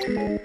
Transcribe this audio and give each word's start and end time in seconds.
Hella 0.00 0.40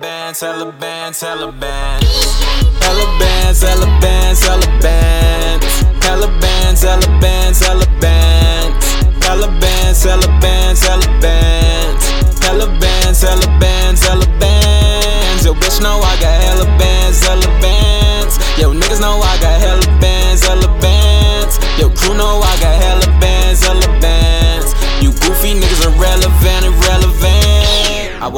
bands, 0.00 0.42
hella 0.42 0.72
bands. 0.72 1.22
Hella 1.22 3.06
bands, 3.20 3.62
hella 3.62 3.86
bands, 4.00 4.42
hella 4.42 4.66
bands. 4.80 5.84
Hella 6.02 6.26
bands, 6.40 6.82
hella 6.82 7.06
bands, 7.20 7.60
hella 7.62 7.86
bands. 8.00 9.04
Hella 9.24 9.46
bands, 9.60 10.04
hella 10.04 10.26
bands, 10.40 10.82
hella 10.82 11.06
bands. 11.20 12.10
Hella 12.42 12.66
bands, 12.80 13.22
hella 13.22 13.46
bands, 13.60 14.02
hella 14.02 14.26
bands. 14.40 15.44
Yo, 15.44 15.54
bitch 15.54 15.80
know 15.80 16.00
I 16.00 16.16
got 16.20 16.34
hella 16.42 16.66
bands, 16.78 17.22
hella 17.24 17.53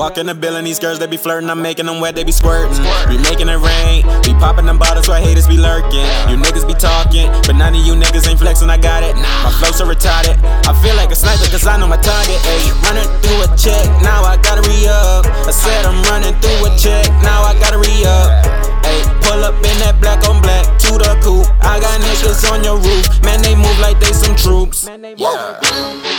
walk 0.06 0.18
in 0.18 0.26
the 0.26 0.34
building, 0.38 0.62
these 0.62 0.78
girls 0.78 1.00
they 1.00 1.10
be 1.10 1.16
flirting, 1.16 1.50
I'm 1.50 1.60
making 1.60 1.86
them 1.86 1.98
wet, 1.98 2.14
they 2.14 2.22
be 2.22 2.30
squirting. 2.30 2.70
We 3.10 3.18
making 3.26 3.50
it 3.50 3.58
rain, 3.58 4.06
we 4.22 4.38
popping 4.38 4.62
them 4.62 4.78
bottles, 4.78 5.08
why 5.10 5.18
haters 5.18 5.50
be 5.50 5.58
lurking. 5.58 6.06
You 6.30 6.38
niggas 6.38 6.62
be 6.62 6.78
talking, 6.78 7.26
but 7.42 7.58
none 7.58 7.74
of 7.74 7.82
you 7.82 7.98
niggas 7.98 8.22
ain't 8.30 8.38
flexing, 8.38 8.70
I 8.70 8.78
got 8.78 9.02
it. 9.02 9.18
My 9.42 9.50
flow 9.58 9.74
so 9.74 9.82
retarded, 9.82 10.38
I 10.62 10.70
feel 10.78 10.94
like 10.94 11.10
a 11.10 11.18
sniper 11.18 11.50
cause 11.50 11.66
I 11.66 11.74
know 11.74 11.90
my 11.90 11.98
target. 11.98 12.38
Ayy, 12.38 12.70
running 12.86 13.10
through 13.18 13.42
a 13.42 13.48
check, 13.58 13.82
now 13.98 14.22
I 14.22 14.38
gotta 14.38 14.62
re 14.62 14.86
up. 14.86 15.26
I 15.42 15.50
said 15.50 15.82
I'm 15.82 15.98
running 16.06 16.38
through 16.38 16.70
a 16.70 16.70
check, 16.78 17.10
now 17.26 17.42
I 17.42 17.58
gotta 17.58 17.82
re 17.82 17.90
up. 18.06 18.30
Ayy, 18.86 19.02
pull 19.26 19.42
up 19.42 19.58
in 19.58 19.74
that 19.82 19.98
black 19.98 20.22
on 20.30 20.38
black 20.38 20.70
to 20.86 21.02
the 21.02 21.18
coupe. 21.18 21.50
I 21.66 21.82
got 21.82 21.98
niggas 21.98 22.46
on 22.54 22.62
your 22.62 22.78
roof, 22.78 23.10
man, 23.26 23.42
they 23.42 23.58
like 23.86 24.00
they 24.00 24.12
some 24.12 24.34
troops. 24.34 24.88
Yeah. 25.16 25.60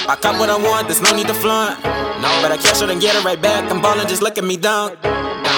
I 0.08 0.16
cop 0.22 0.40
what 0.40 0.50
I 0.50 0.58
want, 0.58 0.88
there's 0.88 1.02
no 1.02 1.12
need 1.16 1.28
to 1.28 1.34
flaunt. 1.34 1.84
No, 2.24 2.30
but 2.42 2.52
I 2.52 2.58
cash 2.58 2.82
it 2.82 2.90
and 2.90 3.02
get 3.02 3.14
it 3.16 3.24
right 3.26 3.42
back. 3.42 3.70
I'm 3.72 3.82
ballin', 3.82 4.08
just 4.08 4.22
look 4.22 4.38
at 4.38 4.44
me 4.44 4.56
dunk. 4.56 4.96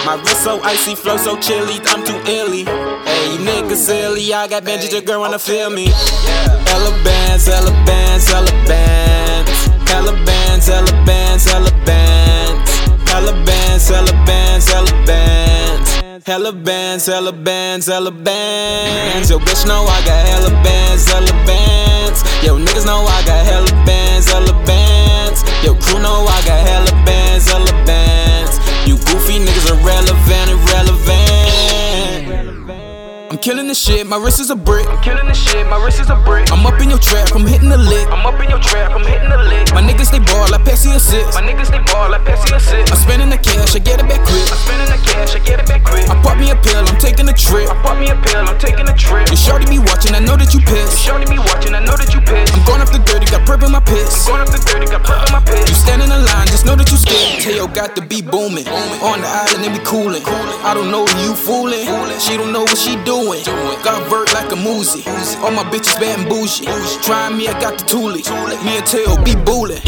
My 0.06 0.16
wrist 0.16 0.44
so 0.44 0.59
icy, 0.64 0.95
flow 0.95 1.17
so 1.17 1.38
chilly, 1.38 1.78
I'm 1.92 2.02
too 2.06 2.20
illy. 2.25 2.64
Hey, 3.09 3.23
you 3.33 3.39
niggas 3.45 3.81
silly, 3.88 4.33
I 4.33 4.48
got 4.48 4.64
Benji, 4.64 4.92
your 4.92 5.02
girl 5.02 5.20
wanna 5.20 5.39
feel 5.39 5.70
me. 5.70 5.86
Hella 6.70 6.92
bands, 7.03 7.45
hella 7.45 7.72
bands, 7.86 8.28
hella 8.28 8.53
bands. 8.66 9.52
Hella 9.89 10.14
bands, 10.26 10.67
hella 10.67 11.05
bands, 11.05 11.45
hella 11.45 11.72
bands. 11.86 11.89
Hella 16.30 16.52
bands, 16.52 17.08
hella 17.08 17.31
bands, 17.31 17.88
hella 17.88 18.11
bands. 18.11 19.31
Yo, 19.31 19.39
bitch 19.39 19.66
know 19.66 19.85
I 19.85 19.99
got 20.05 20.27
hella 20.27 20.52
bands, 20.61 21.09
hella 21.09 21.33
bands. 21.44 22.21
Yo, 22.45 22.55
niggas 22.55 22.86
know 22.86 23.02
I 23.02 23.25
got 23.25 23.44
hella 23.44 23.78
killing 33.50 33.66
the 33.66 33.73
shit, 33.73 34.05
my 34.05 34.16
wrist 34.16 34.39
is 34.39 34.53
a 34.53 34.55
brick. 34.55 34.86
I'm 34.86 35.02
killing 35.02 35.25
the 35.25 35.33
shit, 35.33 35.66
my 35.66 35.81
wrist 35.81 35.97
is 35.97 36.14
a 36.14 36.17
brick. 36.22 36.53
I'm 36.53 36.61
up 36.69 36.78
in 36.86 36.86
your 36.94 37.02
trap, 37.02 37.33
I'm 37.33 37.50
hitting 37.50 37.73
the 37.73 37.81
lick. 37.81 38.05
I'm 38.14 38.22
up 38.22 38.38
in 38.38 38.45
your 38.45 38.61
trap, 38.61 38.94
I'm 38.94 39.02
hitting 39.02 39.25
the 39.25 39.42
lick. 39.50 39.73
My 39.73 39.81
niggas 39.81 40.14
they 40.14 40.22
ball, 40.22 40.53
I 40.53 40.61
pass 40.61 40.86
the 40.86 40.94
assist. 40.94 41.33
My 41.33 41.42
niggas 41.42 41.73
they 41.73 41.81
ball, 41.89 42.14
I 42.14 42.22
pass 42.22 42.45
the 42.45 42.61
assist. 42.61 42.94
I'm 42.94 43.02
spending 43.02 43.33
the 43.33 43.42
cash, 43.42 43.73
I 43.73 43.81
get 43.81 43.97
it 43.97 44.05
back 44.05 44.22
quick. 44.22 44.45
I'm 44.53 44.61
spending 44.70 44.89
the 44.94 45.02
cash, 45.02 45.33
I 45.33 45.42
get 45.42 45.58
it 45.58 45.66
back 45.66 45.81
quick. 45.81 46.05
I 46.05 46.14
pop 46.22 46.38
me 46.38 46.53
a 46.53 46.58
pill, 46.61 46.86
I'm 46.86 47.00
taking 47.02 47.25
a 47.25 47.33
trip. 47.33 47.73
I 47.73 47.75
pop 47.81 47.97
me 47.97 48.14
a 48.14 48.17
pill, 48.22 48.45
I'm 48.45 48.59
taking 48.61 48.86
a 48.86 48.94
trip. 48.94 49.25
Your 49.33 49.42
shorty 49.42 49.66
be 49.66 49.81
watching, 49.81 50.14
I 50.14 50.22
know 50.22 50.38
that 50.38 50.53
you 50.53 50.61
pissed. 50.61 51.02
You 51.02 51.09
shorty 51.09 51.25
be 51.25 51.42
watching, 51.42 51.73
I 51.73 51.81
know 51.81 51.97
that 51.97 52.14
you 52.14 52.22
pissed. 52.22 52.53
I'm 52.53 52.61
going 52.70 52.86
up 52.86 52.94
the 52.94 53.02
dirty, 53.02 53.25
got 53.33 53.50
prep 53.50 53.66
in 53.66 53.73
my 53.73 53.81
piss. 53.81 54.30
Going 54.30 54.45
up 54.45 54.53
the 54.53 54.61
30, 54.61 54.94
got 54.94 54.98
scared. 57.59 57.73
Got 57.73 57.95
to 57.95 58.02
be 58.02 58.21
booming. 58.21 58.67
On 58.67 59.21
the 59.21 59.27
island, 59.27 59.64
they 59.64 59.71
be 59.71 59.83
coolin'. 59.83 60.23
I 60.64 60.73
don't 60.73 60.92
know 60.92 61.02
you 61.21 61.33
foolin'. 61.33 61.86
She 62.20 62.37
don't 62.37 62.52
know 62.52 62.64
what 62.64 62.77
she 62.77 62.95
doing. 63.03 63.43
Got 63.83 64.09
vert 64.09 64.33
like 64.33 64.52
a 64.52 64.55
moozy. 64.55 65.05
All 65.43 65.52
my 65.52 65.64
bitches 65.64 65.99
bad 65.99 66.19
and 66.19 66.30
bougie. 66.30 66.65
Try 67.03 67.30
me, 67.30 67.48
I 67.48 67.59
got 67.59 67.77
the 67.77 67.86
toolie. 67.86 68.23
Me 68.64 68.77
and 68.77 68.86
Tail 68.86 69.17
be 69.23 69.36
bullin'. 69.36 69.81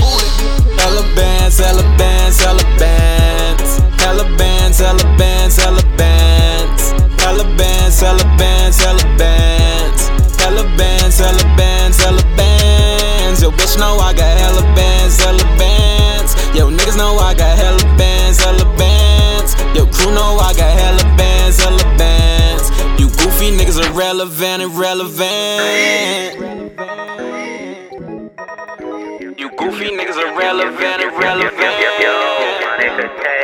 Hella 0.79 1.03
bands, 1.15 1.59
hella 1.59 1.83
bands, 1.97 2.39
hella 2.39 2.63
bands. 2.79 3.79
Hella 4.01 4.25
bands, 4.37 4.79
hella 4.79 5.17
bands, 5.17 5.57
hella 5.57 5.83
bands. 5.97 6.91
Hella 7.21 7.45
bands, 7.57 7.99
hella 7.99 8.25
bands, 8.37 8.79
hella 8.79 9.17
bands. 9.17 10.09
Hella 10.39 10.63
bands, 10.77 11.19
hella 11.19 11.43
bands, 11.57 11.97
hella 11.97 12.23
bands. 12.35 13.41
Yo, 13.41 13.51
bitch 13.51 13.77
know 13.77 13.97
I 13.97 14.13
got 14.13 14.37
hella 14.37 14.63
bands, 14.75 15.19
hella 15.19 15.43
bands. 15.57 15.70
Niggas 16.91 16.97
know 16.97 17.19
I 17.19 17.33
got 17.33 17.57
hella 17.57 17.97
bands, 17.97 18.43
hella 18.43 18.65
bands. 18.77 19.55
Yo, 19.73 19.85
crew 19.85 20.13
know 20.13 20.39
I 20.39 20.53
got 20.53 20.77
hella 20.77 21.03
bands, 21.15 21.57
hella 21.63 21.77
bands. 21.97 22.69
You 22.99 23.07
goofy 23.07 23.51
niggas 23.51 23.79
irrelevant, 23.79 24.61
irrelevant. 24.61 26.35
You 29.39 29.49
goofy 29.57 29.95
niggas 29.95 30.17
are 30.17 30.37
relevant, 30.37 31.01
irrelevant, 31.01 31.61
irrelevant. 32.01 33.40